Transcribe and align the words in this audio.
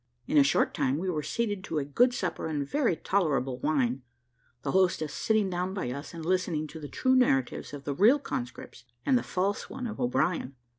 In 0.25 0.35
a 0.35 0.41
short 0.43 0.73
time 0.73 0.97
we 0.97 1.11
were 1.11 1.21
seated 1.21 1.63
to 1.65 1.77
a 1.77 1.85
good 1.85 2.11
supper 2.11 2.47
and 2.47 2.67
very 2.67 2.95
tolerable 2.95 3.59
wine, 3.59 4.01
the 4.63 4.71
hostess 4.71 5.13
sitting 5.13 5.47
down 5.47 5.75
by 5.75 5.91
us, 5.91 6.11
and 6.11 6.25
listening 6.25 6.65
to 6.69 6.79
the 6.79 6.87
true 6.89 7.15
narratives 7.15 7.71
of 7.71 7.83
the 7.83 7.93
real 7.93 8.17
conscripts, 8.17 8.83
and 9.05 9.15
the 9.15 9.21
false 9.21 9.69
one 9.69 9.85
of 9.85 9.99
O'Brien. 9.99 10.55